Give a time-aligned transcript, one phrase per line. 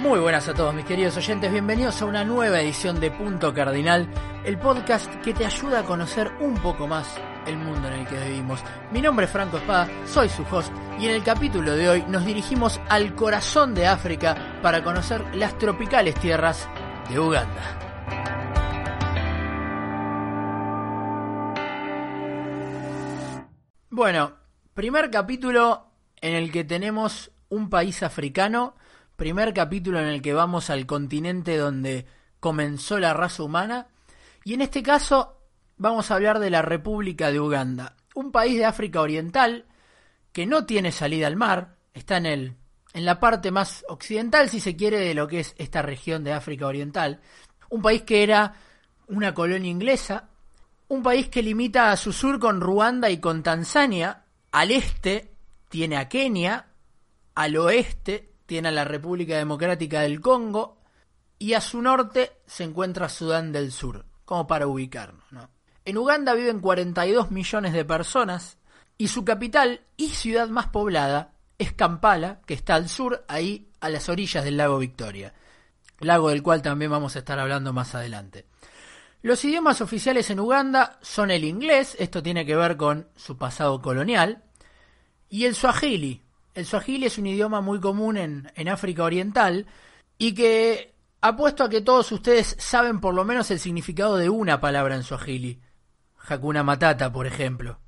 [0.00, 4.08] Muy buenas a todos mis queridos oyentes, bienvenidos a una nueva edición de Punto Cardinal,
[4.44, 8.16] el podcast que te ayuda a conocer un poco más el mundo en el que
[8.16, 8.62] vivimos.
[8.92, 12.24] Mi nombre es Franco Espada, soy su host y en el capítulo de hoy nos
[12.24, 16.68] dirigimos al corazón de África para conocer las tropicales tierras
[17.10, 17.78] de Uganda.
[23.90, 24.34] Bueno,
[24.74, 25.88] primer capítulo
[26.20, 28.76] en el que tenemos un país africano,
[29.18, 32.06] primer capítulo en el que vamos al continente donde
[32.38, 33.88] comenzó la raza humana,
[34.44, 35.40] y en este caso
[35.76, 39.66] vamos a hablar de la República de Uganda, un país de África Oriental
[40.32, 42.56] que no tiene salida al mar, está en el
[42.94, 46.32] en la parte más occidental, si se quiere, de lo que es esta región de
[46.32, 47.20] África Oriental,
[47.70, 48.54] un país que era
[49.08, 50.28] una colonia inglesa,
[50.86, 55.32] un país que limita a su sur con Ruanda y con Tanzania, al este
[55.68, 56.68] tiene a Kenia,
[57.34, 60.78] al oeste tiene a la República Democrática del Congo
[61.38, 65.22] y a su norte se encuentra Sudán del Sur, como para ubicarnos.
[65.84, 68.56] En Uganda viven 42 millones de personas
[68.96, 73.90] y su capital y ciudad más poblada es Kampala, que está al sur, ahí a
[73.90, 75.34] las orillas del lago Victoria,
[76.00, 78.46] lago del cual también vamos a estar hablando más adelante.
[79.20, 83.82] Los idiomas oficiales en Uganda son el inglés, esto tiene que ver con su pasado
[83.82, 84.42] colonial,
[85.28, 86.22] y el swahili.
[86.58, 89.64] El swahili es un idioma muy común en, en África Oriental
[90.18, 94.60] y que apuesto a que todos ustedes saben por lo menos el significado de una
[94.60, 95.60] palabra en swahili.
[96.26, 97.78] Hakuna Matata, por ejemplo.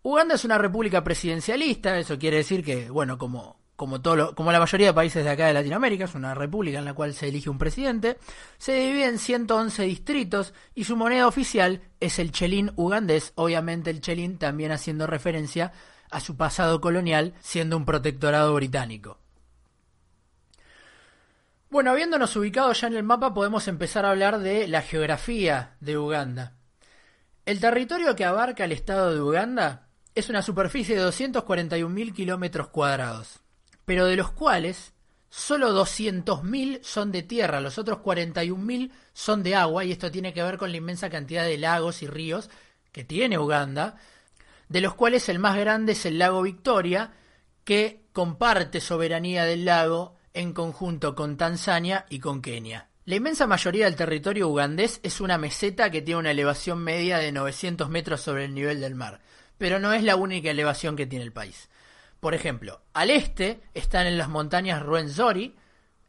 [0.00, 4.60] Uganda es una república presidencialista, eso quiere decir que, bueno, como como, todo como la
[4.60, 7.48] mayoría de países de acá de Latinoamérica, es una república en la cual se elige
[7.48, 8.18] un presidente,
[8.56, 14.02] se divide en 111 distritos y su moneda oficial es el chelín ugandés, obviamente el
[14.02, 15.72] chelín también haciendo referencia
[16.10, 19.18] a su pasado colonial siendo un protectorado británico.
[21.70, 25.98] Bueno, habiéndonos ubicado ya en el mapa podemos empezar a hablar de la geografía de
[25.98, 26.54] Uganda.
[27.46, 33.40] El territorio que abarca el estado de Uganda es una superficie de 241.000 kilómetros cuadrados
[33.90, 34.92] pero de los cuales
[35.30, 40.44] solo 200.000 son de tierra, los otros 41.000 son de agua, y esto tiene que
[40.44, 42.50] ver con la inmensa cantidad de lagos y ríos
[42.92, 43.96] que tiene Uganda,
[44.70, 47.12] de los cuales el más grande es el lago Victoria,
[47.64, 52.88] que comparte soberanía del lago en conjunto con Tanzania y con Kenia.
[53.04, 57.32] La inmensa mayoría del territorio ugandés es una meseta que tiene una elevación media de
[57.32, 59.20] 900 metros sobre el nivel del mar,
[59.58, 61.68] pero no es la única elevación que tiene el país.
[62.20, 65.56] Por ejemplo, al este están en las montañas Ruenzori,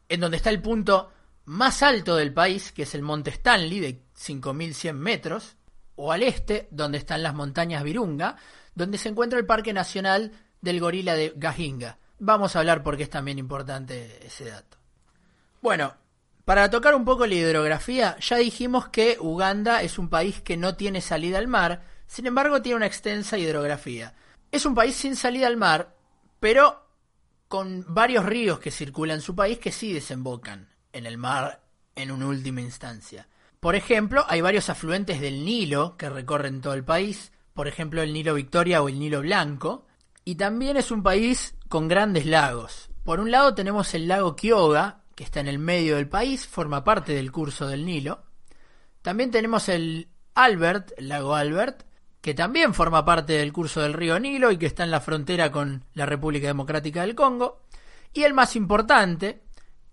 [0.08, 1.12] en donde está el punto
[1.46, 5.56] más alto del país, que es el Monte Stanley, de 5.100 metros,
[6.02, 8.36] o al este, donde están las montañas Virunga,
[8.74, 12.00] donde se encuentra el Parque Nacional del Gorila de Gahinga.
[12.18, 14.78] Vamos a hablar porque es también importante ese dato.
[15.62, 15.94] Bueno,
[16.44, 20.76] para tocar un poco la hidrografía, ya dijimos que Uganda es un país que no
[20.76, 24.16] tiene salida al mar, sin embargo tiene una extensa hidrografía.
[24.52, 25.96] Es un país sin salida al mar,
[26.40, 26.84] pero
[27.48, 31.62] con varios ríos que circulan su país que sí desembocan en el mar
[31.94, 33.28] en una última instancia.
[33.62, 38.12] Por ejemplo, hay varios afluentes del Nilo que recorren todo el país, por ejemplo el
[38.12, 39.86] Nilo Victoria o el Nilo Blanco,
[40.26, 42.90] y también es un país con grandes lagos.
[43.04, 46.84] Por un lado tenemos el lago Kyoga, que está en el medio del país, forma
[46.84, 48.24] parte del curso del Nilo.
[49.04, 51.84] También tenemos el Albert, el lago Albert,
[52.20, 55.52] que también forma parte del curso del río Nilo y que está en la frontera
[55.52, 57.62] con la República Democrática del Congo,
[58.12, 59.44] y el más importante,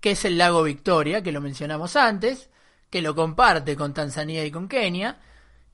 [0.00, 2.48] que es el lago Victoria, que lo mencionamos antes,
[2.90, 5.20] que lo comparte con Tanzania y con Kenia,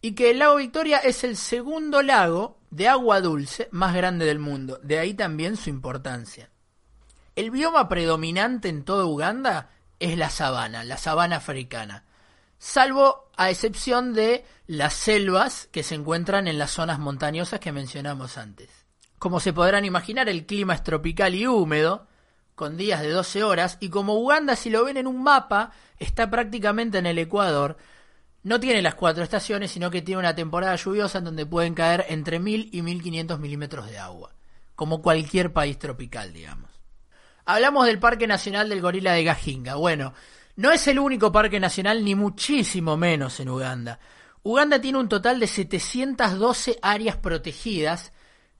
[0.00, 4.38] y que el lago Victoria es el segundo lago de agua dulce más grande del
[4.38, 6.50] mundo, de ahí también su importancia.
[7.36, 12.04] El bioma predominante en toda Uganda es la sabana, la sabana africana
[12.64, 18.38] salvo a excepción de las selvas que se encuentran en las zonas montañosas que mencionamos
[18.38, 18.70] antes.
[19.18, 22.06] Como se podrán imaginar, el clima es tropical y húmedo,
[22.54, 26.30] con días de 12 horas, y como Uganda, si lo ven en un mapa, está
[26.30, 27.76] prácticamente en el Ecuador,
[28.44, 32.04] no tiene las cuatro estaciones, sino que tiene una temporada lluviosa en donde pueden caer
[32.08, 34.34] entre 1000 y 1500 milímetros de agua,
[34.76, 36.70] como cualquier país tropical, digamos.
[37.46, 39.76] Hablamos del Parque Nacional del Gorila de Gajinga.
[39.76, 40.12] Bueno,
[40.56, 43.98] no es el único parque nacional, ni muchísimo menos en Uganda.
[44.42, 48.12] Uganda tiene un total de 712 áreas protegidas,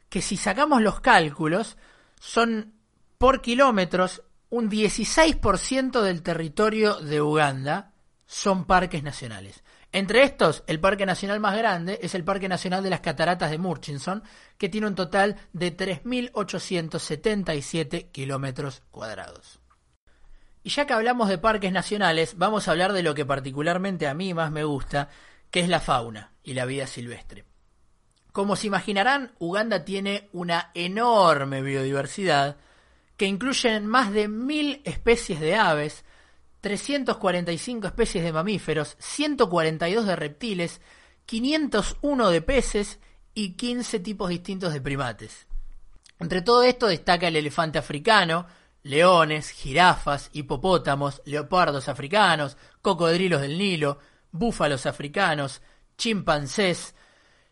[0.09, 1.77] que si sacamos los cálculos,
[2.19, 2.73] son
[3.19, 7.93] por kilómetros un 16% del territorio de Uganda
[8.27, 9.65] son parques nacionales.
[9.95, 13.59] Entre estos, el parque nacional más grande es el Parque Nacional de las Cataratas de
[13.59, 14.25] Murchison,
[14.59, 19.61] que tiene un total de 3.877 kilómetros cuadrados.
[20.65, 24.15] Y ya que hablamos de parques nacionales, vamos a hablar de lo que particularmente a
[24.15, 25.11] mí más me gusta,
[25.51, 27.45] que es la fauna y la vida silvestre.
[28.33, 32.57] Como se imaginarán, Uganda tiene una enorme biodiversidad
[33.17, 36.05] que incluye más de mil especies de aves,
[36.61, 40.81] 345 especies de mamíferos, 142 de reptiles,
[41.27, 42.99] 501 de peces
[43.35, 45.47] y 15 tipos distintos de primates.
[46.21, 48.47] Entre todo esto destaca el elefante africano,
[48.83, 53.99] leones, jirafas, hipopótamos, leopardos africanos, cocodrilos del Nilo,
[54.31, 55.63] búfalos africanos,
[55.97, 56.95] chimpancés,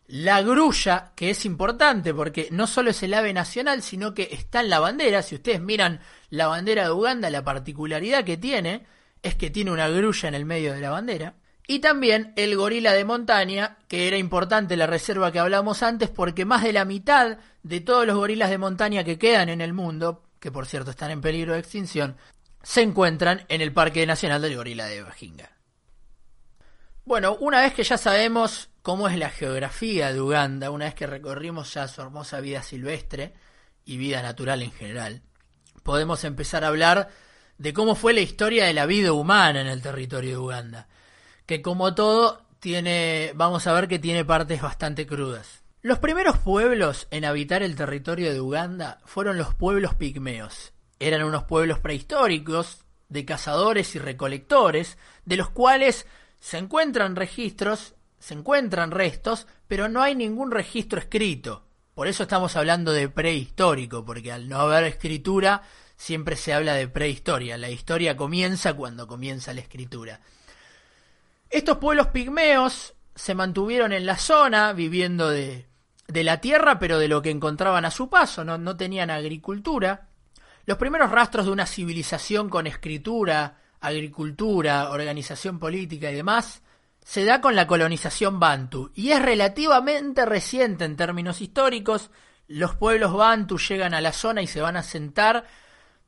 [0.07, 4.59] la grulla, que es importante porque no solo es el ave nacional, sino que está
[4.59, 5.21] en la bandera.
[5.21, 8.85] Si ustedes miran la bandera de Uganda, la particularidad que tiene
[9.21, 11.35] es que tiene una grulla en el medio de la bandera.
[11.65, 16.43] Y también el gorila de montaña, que era importante la reserva que hablamos antes, porque
[16.43, 20.25] más de la mitad de todos los gorilas de montaña que quedan en el mundo,
[20.41, 22.17] que por cierto están en peligro de extinción,
[22.61, 25.51] se encuentran en el Parque Nacional del Gorila de Bajinga.
[27.05, 31.07] Bueno, una vez que ya sabemos cómo es la geografía de Uganda, una vez que
[31.07, 33.33] recorrimos ya su hermosa vida silvestre
[33.85, 35.21] y vida natural en general,
[35.83, 37.09] podemos empezar a hablar
[37.57, 40.87] de cómo fue la historia de la vida humana en el territorio de Uganda,
[41.45, 45.63] que como todo tiene, vamos a ver que tiene partes bastante crudas.
[45.81, 50.73] Los primeros pueblos en habitar el territorio de Uganda fueron los pueblos pigmeos.
[50.99, 56.05] Eran unos pueblos prehistóricos de cazadores y recolectores, de los cuales
[56.39, 61.65] se encuentran registros, se encuentran restos, pero no hay ningún registro escrito.
[61.93, 65.61] Por eso estamos hablando de prehistórico, porque al no haber escritura
[65.97, 67.57] siempre se habla de prehistoria.
[67.57, 70.21] La historia comienza cuando comienza la escritura.
[71.49, 75.67] Estos pueblos pigmeos se mantuvieron en la zona, viviendo de,
[76.07, 80.07] de la tierra, pero de lo que encontraban a su paso, no, no tenían agricultura.
[80.65, 86.61] Los primeros rastros de una civilización con escritura, agricultura, organización política y demás,
[87.03, 92.11] se da con la colonización bantu, y es relativamente reciente en términos históricos.
[92.47, 95.45] Los pueblos bantu llegan a la zona y se van a sentar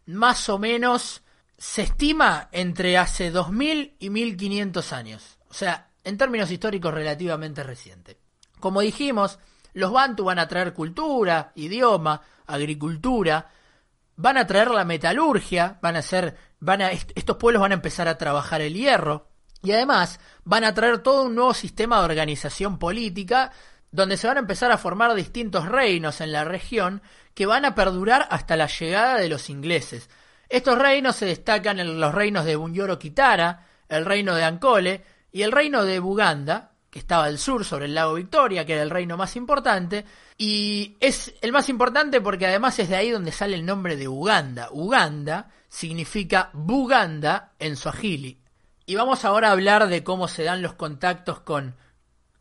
[0.06, 1.24] más o menos,
[1.58, 5.38] se estima entre hace 2000 y 1500 años.
[5.50, 8.18] O sea, en términos históricos relativamente reciente.
[8.60, 9.40] Como dijimos,
[9.74, 13.50] los Bantu van a traer cultura, idioma, agricultura,
[14.16, 18.08] van a traer la metalurgia, van a ser, van a, estos pueblos van a empezar
[18.08, 19.35] a trabajar el hierro
[19.66, 23.52] y además van a traer todo un nuevo sistema de organización política
[23.92, 27.02] donde se van a empezar a formar distintos reinos en la región
[27.34, 30.10] que van a perdurar hasta la llegada de los ingleses.
[30.50, 35.42] Estos reinos se destacan en los reinos de Bunyoro Kitara, el reino de Ancole y
[35.42, 38.90] el reino de Buganda, que estaba al sur sobre el lago Victoria, que era el
[38.90, 40.06] reino más importante,
[40.38, 44.08] y es el más importante porque además es de ahí donde sale el nombre de
[44.08, 44.70] Uganda.
[44.72, 48.45] Uganda significa Buganda en Swahili.
[48.88, 51.76] Y vamos ahora a hablar de cómo se dan los contactos con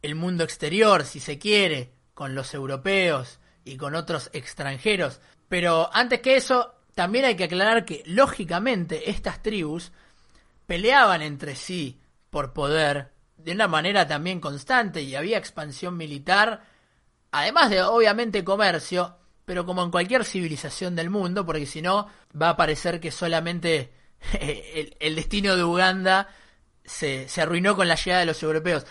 [0.02, 5.20] el mundo exterior, si se quiere, con los europeos y con otros extranjeros.
[5.48, 9.90] Pero antes que eso, también hay que aclarar que, lógicamente, estas tribus
[10.66, 11.98] peleaban entre sí
[12.28, 16.62] por poder de una manera también constante y había expansión militar,
[17.30, 22.08] además de obviamente comercio, pero como en cualquier civilización del mundo, porque si no
[22.40, 23.92] va a parecer que solamente
[24.40, 26.28] el, destino de Uganda
[26.84, 28.86] se, arruinó con la llegada de los europeos.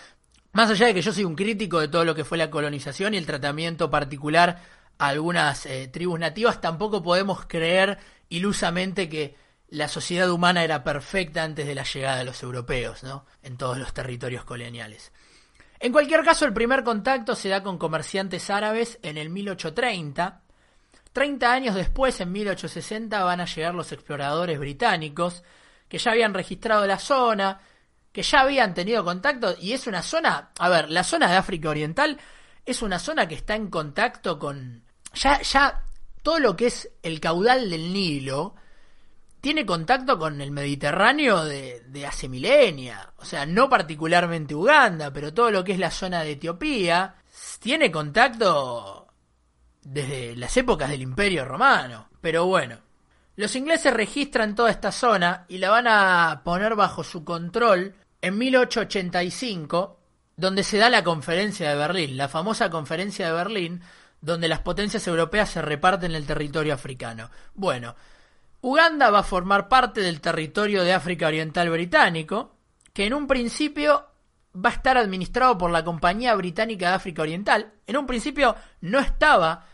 [0.52, 3.14] Más allá de que yo soy un crítico de todo lo que fue la colonización
[3.14, 4.62] y el tratamiento particular
[4.98, 7.98] a algunas eh, tribus nativas, tampoco podemos creer
[8.28, 9.36] ilusamente que
[9.68, 13.26] la sociedad humana era perfecta antes de la llegada de los europeos, ¿no?
[13.42, 15.12] En todos los territorios coloniales.
[15.80, 20.43] En cualquier caso, el primer contacto se da con comerciantes árabes en el 1830.
[21.14, 25.44] Treinta años después, en 1860, van a llegar los exploradores británicos,
[25.88, 27.60] que ya habían registrado la zona,
[28.10, 31.68] que ya habían tenido contacto, y es una zona, a ver, la zona de África
[31.68, 32.18] Oriental
[32.66, 35.84] es una zona que está en contacto con, ya, ya,
[36.20, 38.56] todo lo que es el caudal del Nilo,
[39.40, 43.12] tiene contacto con el Mediterráneo de, hace milenia.
[43.18, 47.14] O sea, no particularmente Uganda, pero todo lo que es la zona de Etiopía
[47.60, 49.03] tiene contacto
[49.84, 52.08] desde las épocas del Imperio Romano.
[52.20, 52.78] Pero bueno,
[53.36, 58.38] los ingleses registran toda esta zona y la van a poner bajo su control en
[58.38, 60.00] 1885,
[60.36, 63.82] donde se da la conferencia de Berlín, la famosa conferencia de Berlín,
[64.20, 67.30] donde las potencias europeas se reparten el territorio africano.
[67.54, 67.94] Bueno,
[68.62, 72.56] Uganda va a formar parte del territorio de África Oriental británico,
[72.94, 74.06] que en un principio
[74.56, 77.74] va a estar administrado por la Compañía Británica de África Oriental.
[77.86, 79.66] En un principio no estaba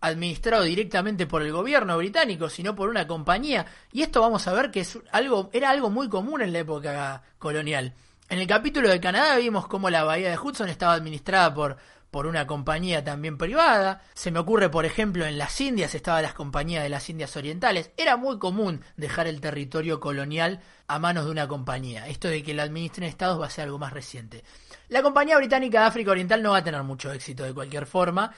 [0.00, 3.66] administrado directamente por el gobierno británico, sino por una compañía.
[3.92, 7.22] Y esto vamos a ver que es algo, era algo muy común en la época
[7.38, 7.94] colonial.
[8.28, 11.78] En el capítulo de Canadá vimos cómo la bahía de Hudson estaba administrada por,
[12.10, 14.02] por una compañía también privada.
[14.14, 17.90] Se me ocurre, por ejemplo, en las Indias estaban las compañías de las Indias Orientales.
[17.96, 22.06] Era muy común dejar el territorio colonial a manos de una compañía.
[22.06, 24.44] Esto de que la administren estados va a ser algo más reciente.
[24.88, 28.32] La Compañía Británica de África Oriental no va a tener mucho éxito de cualquier forma.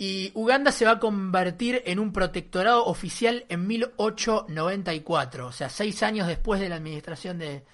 [0.00, 6.04] Y Uganda se va a convertir en un protectorado oficial en 1894, o sea, seis
[6.04, 7.64] años después de la administración de,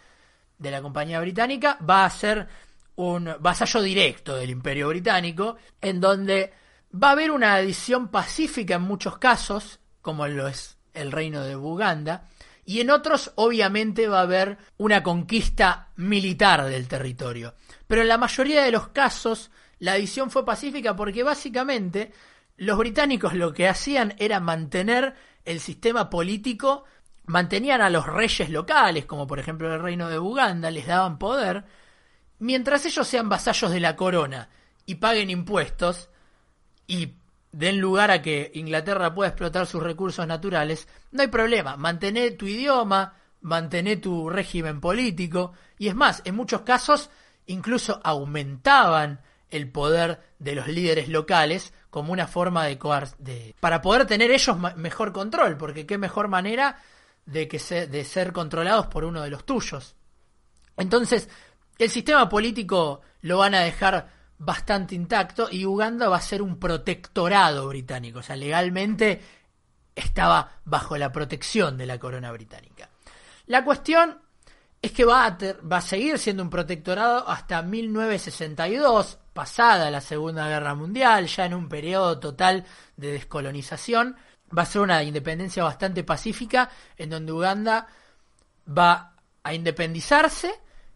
[0.58, 2.48] de la compañía británica, va a ser
[2.96, 6.52] un vasallo directo del imperio británico, en donde
[6.94, 11.56] va a haber una adición pacífica en muchos casos, como lo es el reino de
[11.56, 12.28] Uganda,
[12.64, 17.54] y en otros obviamente va a haber una conquista militar del territorio.
[17.86, 19.50] Pero en la mayoría de los casos
[19.84, 22.10] la adición fue pacífica porque básicamente
[22.56, 25.14] los británicos lo que hacían era mantener
[25.44, 26.84] el sistema político,
[27.26, 31.64] mantenían a los reyes locales, como por ejemplo el reino de Uganda, les daban poder,
[32.38, 34.48] mientras ellos sean vasallos de la corona
[34.86, 36.08] y paguen impuestos
[36.86, 37.16] y
[37.52, 42.46] den lugar a que Inglaterra pueda explotar sus recursos naturales, no hay problema, mantener tu
[42.46, 47.10] idioma, mantener tu régimen político, y es más, en muchos casos
[47.44, 49.20] incluso aumentaban
[49.56, 52.78] el poder de los líderes locales como una forma de,
[53.18, 56.82] de para poder tener ellos mejor control, porque qué mejor manera
[57.24, 59.94] de que de ser controlados por uno de los tuyos.
[60.76, 61.28] Entonces,
[61.78, 64.08] el sistema político lo van a dejar
[64.38, 69.20] bastante intacto y Uganda va a ser un protectorado británico, o sea, legalmente
[69.94, 72.90] estaba bajo la protección de la corona británica.
[73.46, 74.18] La cuestión
[74.82, 80.48] es que va a, va a seguir siendo un protectorado hasta 1962, pasada la Segunda
[80.48, 82.64] Guerra Mundial, ya en un periodo total
[82.96, 84.16] de descolonización.
[84.56, 87.88] Va a ser una independencia bastante pacífica, en donde Uganda
[88.66, 90.54] va a independizarse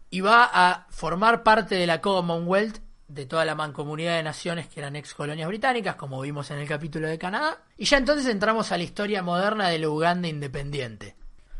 [0.09, 4.79] y va a formar parte de la Commonwealth de toda la mancomunidad de naciones que
[4.79, 7.63] eran ex colonias británicas, como vimos en el capítulo de Canadá.
[7.75, 11.15] Y ya entonces entramos a la historia moderna de la Uganda independiente.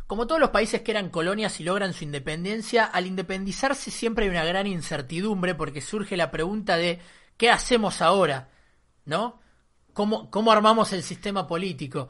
[0.10, 4.32] Como todos los países que eran colonias y logran su independencia, al independizarse siempre hay
[4.32, 7.00] una gran incertidumbre porque surge la pregunta de
[7.38, 8.50] ¿qué hacemos ahora?
[9.06, 9.40] ¿No?
[9.94, 12.10] ¿Cómo, cómo armamos el sistema político?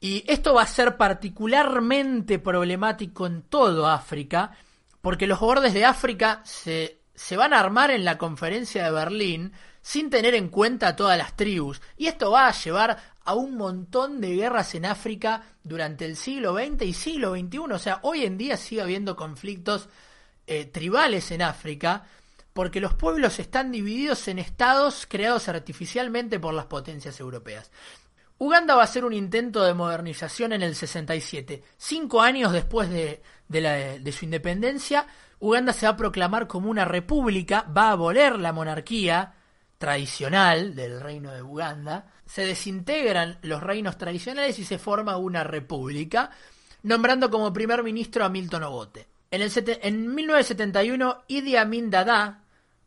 [0.00, 4.56] Y esto va a ser particularmente problemático en todo África,
[5.02, 9.52] porque los bordes de África se, se van a armar en la conferencia de Berlín
[9.84, 11.82] sin tener en cuenta a todas las tribus.
[11.98, 16.54] Y esto va a llevar a un montón de guerras en África durante el siglo
[16.54, 17.58] XX y siglo XXI.
[17.58, 19.90] O sea, hoy en día sigue habiendo conflictos
[20.46, 22.06] eh, tribales en África
[22.54, 27.70] porque los pueblos están divididos en estados creados artificialmente por las potencias europeas.
[28.38, 31.62] Uganda va a hacer un intento de modernización en el 67.
[31.76, 35.06] Cinco años después de, de, su independencia,
[35.40, 39.34] Uganda se va a proclamar como una república, va a abolir la monarquía
[39.84, 46.30] tradicional del reino de Uganda, se desintegran los reinos tradicionales y se forma una república,
[46.84, 49.06] nombrando como primer ministro a Milton Obote.
[49.30, 52.44] En, el en 1971, Idi Amin Dada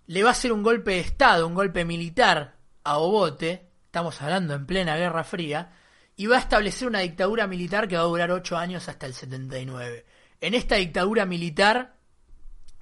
[0.08, 4.56] le va a hacer un golpe de Estado, un golpe militar a Obote, estamos hablando
[4.56, 5.74] en plena Guerra Fría,
[6.16, 9.14] y va a establecer una dictadura militar que va a durar ocho años hasta el
[9.14, 10.04] 79.
[10.42, 11.94] En esta dictadura militar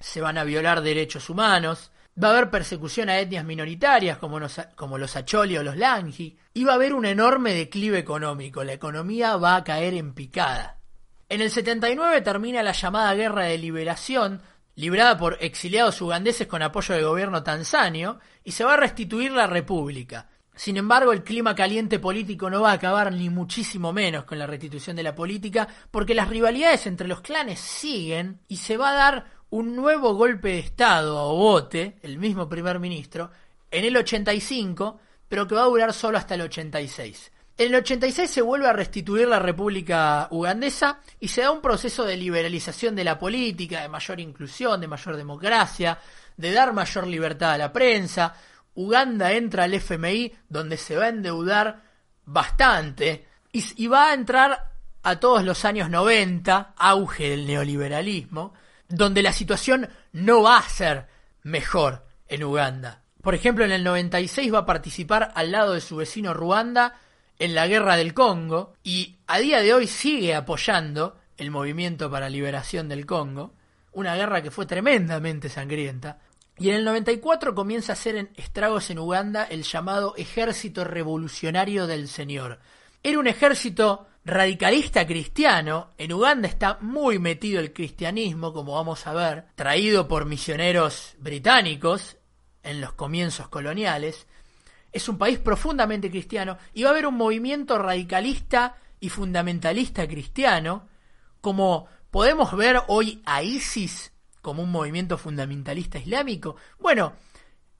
[0.00, 1.90] se van a violar derechos humanos,
[2.22, 6.72] va a haber persecución a etnias minoritarias como los, Acholi o los Langi, y va
[6.72, 10.78] a haber un enorme declive económico, la economía va a caer en picada.
[11.28, 14.40] En el 79 termina la llamada Guerra de Liberación,
[14.76, 19.46] librada por exiliados ugandeses con apoyo del gobierno tanzanio, y se va a restituir la
[19.46, 20.28] república.
[20.56, 24.46] Sin embargo, el clima caliente político no va a acabar ni muchísimo menos con la
[24.46, 28.94] restitución de la política, porque las rivalidades entre los clanes siguen y se va a
[28.94, 33.30] dar un nuevo golpe de Estado a Obote, el mismo primer ministro,
[33.70, 34.98] en el 85,
[35.28, 37.32] pero que va a durar solo hasta el 86.
[37.58, 42.04] En el 86 se vuelve a restituir la República Ugandesa y se da un proceso
[42.04, 45.98] de liberalización de la política, de mayor inclusión, de mayor democracia,
[46.36, 48.34] de dar mayor libertad a la prensa,
[48.76, 51.82] Uganda entra al FMI donde se va a endeudar
[52.24, 58.52] bastante y, va a entrar a todos los años 90, auge del neoliberalismo,
[58.88, 61.06] donde la situación no va a ser
[61.42, 63.02] mejor en Uganda.
[63.22, 67.00] Por ejemplo, en el 96 va a participar al lado de su vecino Ruanda
[67.38, 72.28] en la guerra del Congo y a día de hoy sigue apoyando el movimiento para
[72.28, 73.54] liberación del Congo,
[73.92, 76.18] una guerra que fue tremendamente sangrienta.
[76.58, 82.08] Y en el 94 comienza a hacer estragos en Uganda el llamado Ejército Revolucionario del
[82.08, 82.60] Señor.
[83.02, 85.90] Era un ejército radicalista cristiano.
[85.98, 92.16] En Uganda está muy metido el cristianismo, como vamos a ver, traído por misioneros británicos
[92.62, 94.26] en los comienzos coloniales.
[94.92, 100.88] Es un país profundamente cristiano y va a haber un movimiento radicalista y fundamentalista cristiano,
[101.42, 104.12] como podemos ver hoy a ISIS
[104.46, 106.54] como un movimiento fundamentalista islámico.
[106.78, 107.14] Bueno,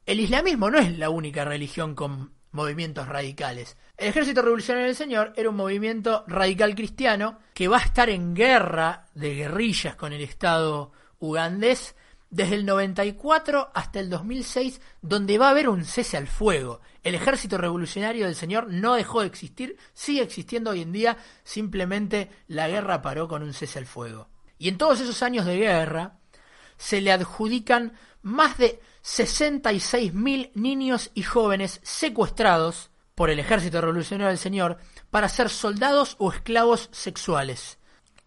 [0.04, 3.76] el islamismo no es la única religión con movimientos radicales.
[3.96, 8.35] El Ejército Revolucionario del Señor era un movimiento radical cristiano que va a estar en
[8.35, 11.94] guerra de guerrillas con el Estado ugandés
[12.30, 16.80] desde el 94 hasta el 2006, donde va a haber un cese al fuego.
[17.04, 22.28] El Ejército Revolucionario del Señor no dejó de existir, sigue existiendo hoy en día, simplemente
[22.49, 24.30] la guerra paró con un cese al fuego.
[24.58, 26.18] Y en todos esos años de guerra,
[26.76, 27.92] se le adjudican
[28.23, 34.78] más de 66.000 niños y jóvenes secuestrados por el Ejército Revolucionario del Señor
[35.11, 37.78] para ser soldados o esclavos sexuales.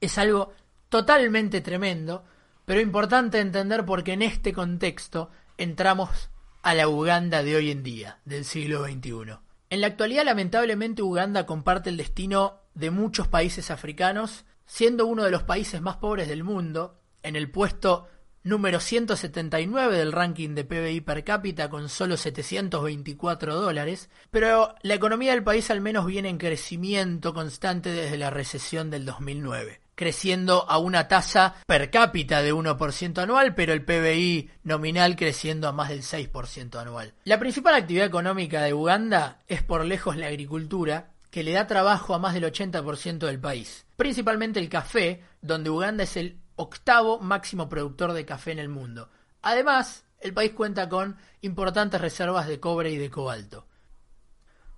[0.02, 0.54] Es algo
[0.90, 2.24] totalmente tremendo,
[2.66, 6.30] pero importante entender porque en este contexto entramos
[6.62, 9.38] a la Uganda de hoy en día, del siglo XXI.
[9.70, 15.32] En la actualidad, lamentablemente, Uganda comparte el destino de muchos países africanos, siendo uno de
[15.32, 18.08] los países más pobres del mundo, en el puesto
[18.44, 25.32] número 179 del ranking de PBI per cápita con solo 724 dólares, pero la economía
[25.32, 30.78] del país al menos viene en crecimiento constante desde la recesión del 2009 creciendo a
[30.78, 36.04] una tasa per cápita de 1% anual, pero el PBI nominal creciendo a más del
[36.04, 37.14] 6% anual.
[37.26, 42.16] La principal actividad económica de Uganda es por lejos la agricultura, que le da trabajo
[42.16, 43.86] a más del 80% del país.
[43.98, 49.10] Principalmente el café, donde Uganda es el octavo máximo productor de café en el mundo.
[49.42, 53.66] Además, el país cuenta con importantes reservas de cobre y de cobalto.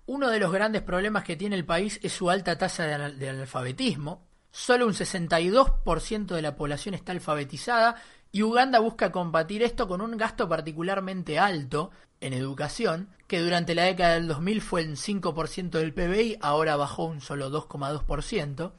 [0.05, 4.27] Uno de los grandes problemas que tiene el país es su alta tasa de, analfabetismo.
[4.51, 7.95] Solo un 62% de la población está alfabetizada
[8.31, 11.89] y Uganda busca combatir esto con un gasto particularmente alto
[12.19, 17.05] en educación, que durante la década del 2000 fue el 5% del PBI, ahora bajó
[17.05, 18.73] un solo 2,2%,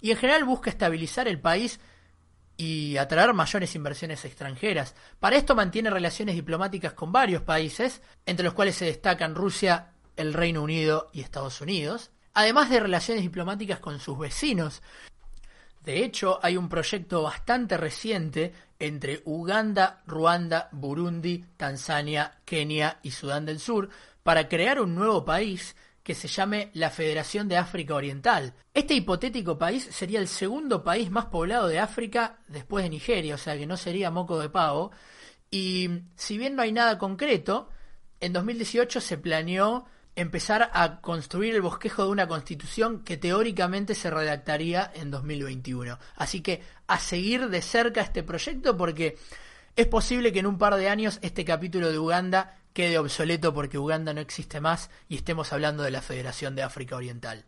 [0.00, 1.80] y en general busca estabilizar el país
[2.60, 4.96] y atraer mayores inversiones extranjeras.
[5.20, 10.34] Para esto mantiene relaciones diplomáticas con varios países, entre los cuales se destacan Rusia, el
[10.34, 14.82] Reino Unido y Estados Unidos, además de relaciones diplomáticas con sus vecinos.
[15.84, 23.46] De hecho, hay un proyecto bastante reciente entre Uganda, Ruanda, Burundi, Tanzania, Kenia y Sudán
[23.46, 23.88] del Sur
[24.24, 25.76] para crear un nuevo país
[26.08, 28.54] que se llame la Federación de África Oriental.
[28.72, 33.38] Este hipotético país sería el segundo país más poblado de África después de Nigeria, o
[33.38, 34.90] sea que no sería moco de pavo.
[35.50, 37.68] Y si bien no hay nada concreto,
[38.20, 39.84] en 2018 se planeó
[40.16, 45.98] empezar a construir el bosquejo de una constitución que teóricamente se redactaría en 2021.
[46.16, 49.18] Así que a seguir de cerca este proyecto porque
[49.76, 53.78] es posible que en un par de años este capítulo de Uganda quede obsoleto porque
[53.78, 57.44] Uganda no existe más y estemos hablando de la Federación de África Oriental.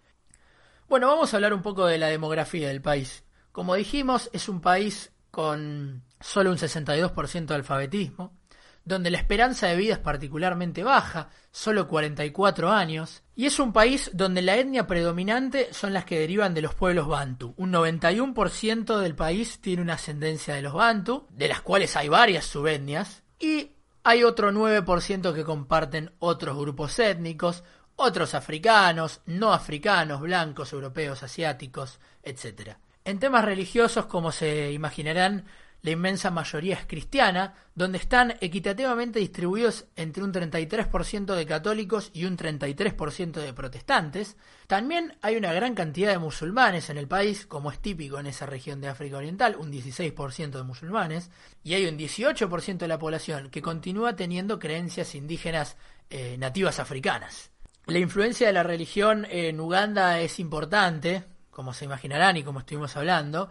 [0.88, 3.22] Bueno, vamos a hablar un poco de la demografía del país.
[3.52, 8.37] Como dijimos, es un país con solo un 62% de alfabetismo,
[8.85, 14.11] donde la esperanza de vida es particularmente baja, solo 44 años, y es un país
[14.14, 17.54] donde la etnia predominante son las que derivan de los pueblos bantu.
[17.56, 22.46] Un 91% del país tiene una ascendencia de los bantu, de las cuales hay varias
[22.46, 27.64] subetnias, y hay otro 9% que comparten otros grupos étnicos,
[27.96, 32.76] otros africanos, no africanos, blancos, europeos, asiáticos, etc.
[33.04, 35.44] En temas religiosos, como se imaginarán,
[35.82, 42.26] la inmensa mayoría es cristiana, donde están equitativamente distribuidos entre un 33% de católicos y
[42.26, 44.36] un 33% de protestantes.
[44.66, 48.46] También hay una gran cantidad de musulmanes en el país, como es típico en esa
[48.46, 51.30] región de África Oriental, un 16% de musulmanes,
[51.64, 55.76] y hay un 18% de la población que continúa teniendo creencias indígenas
[56.10, 57.50] eh, nativas africanas.
[57.86, 62.96] La influencia de la religión en Uganda es importante, como se imaginarán y como estuvimos
[62.96, 63.48] hablando,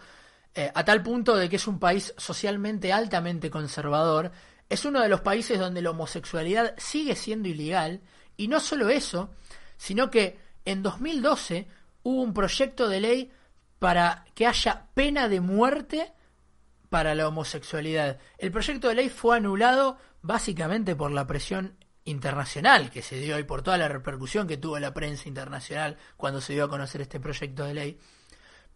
[0.56, 4.32] eh, a tal punto de que es un país socialmente altamente conservador,
[4.68, 8.02] es uno de los países donde la homosexualidad sigue siendo ilegal,
[8.38, 9.32] y no solo eso,
[9.78, 11.68] sino que en 2012
[12.04, 13.32] hubo un proyecto de ley
[13.80, 16.14] para que haya pena de muerte
[16.90, 18.20] para la homosexualidad.
[18.38, 23.44] El proyecto de ley fue anulado básicamente por la presión internacional que se dio y
[23.44, 27.20] por toda la repercusión que tuvo la prensa internacional cuando se dio a conocer este
[27.20, 28.00] proyecto de ley.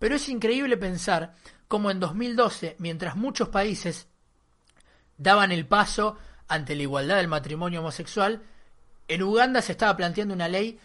[0.03, 1.33] Pero es increíble pensar
[1.69, 4.09] cómo en 2012, mientras muchos países
[5.17, 6.17] daban el paso
[6.49, 8.41] ante la igualdad del matrimonio homosexual,
[9.07, 10.77] en Uganda se estaba planteando una ley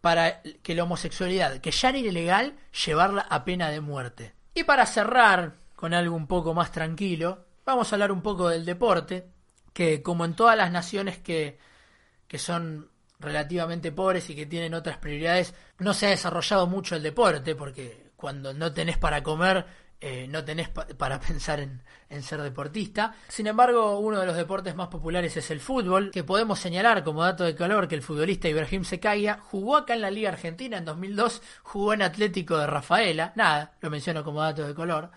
[0.00, 4.34] para que la homosexualidad, que ya era ilegal, llevarla a pena de muerte.
[4.54, 8.64] Y para cerrar con algo un poco más tranquilo, vamos a hablar un poco del
[8.64, 9.28] deporte,
[9.74, 11.58] que como en todas las naciones que,
[12.26, 12.88] que son
[13.20, 18.03] relativamente pobres y que tienen otras prioridades, no se ha desarrollado mucho el deporte, porque
[18.24, 19.66] cuando no tenés para comer,
[20.00, 21.82] eh, no tenés para pensar en,
[22.22, 23.14] ser deportista.
[23.28, 27.22] Sin embargo, uno de los deportes más populares es el fútbol, que podemos señalar como
[27.22, 30.86] dato de color que el futbolista Ibrahim Sekaya jugó acá en la Liga Argentina en
[30.86, 35.10] 2002, jugó en Atlético de Rafaela, nada, lo menciono como dato de color.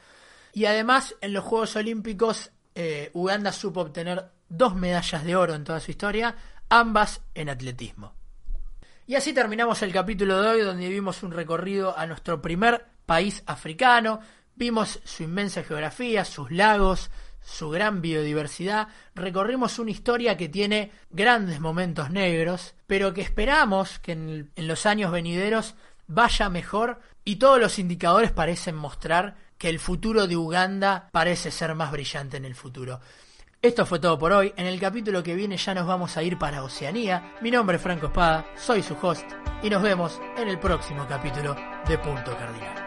[0.51, 5.63] Y además, en los Juegos Olímpicos, eh, Uganda supo obtener dos medallas de oro en
[5.63, 6.35] toda su historia,
[6.67, 8.16] ambas en atletismo.
[9.09, 13.41] Y así terminamos el capítulo de hoy donde vimos un recorrido a nuestro primer país
[13.45, 14.19] africano,
[14.53, 17.09] vimos su inmensa geografía, sus lagos,
[17.41, 24.11] su gran biodiversidad, recorrimos una historia que tiene grandes momentos negros, pero que esperamos que
[24.11, 25.75] en, en los años venideros
[26.07, 31.75] vaya mejor y todos los indicadores parecen mostrar que el futuro de Uganda parece ser
[31.75, 32.99] más brillante en el futuro.
[33.67, 34.53] Esto fue todo por hoy.
[34.55, 37.33] En el capítulo que viene ya nos vamos a ir para Oceanía.
[37.41, 39.29] Mi nombre es Franco Espada, soy su host
[39.61, 41.53] y nos vemos en el próximo capítulo
[41.85, 42.86] de Punto Cardinal.